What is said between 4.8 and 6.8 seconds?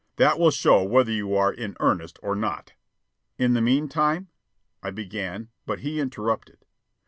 I began; but he interrupted.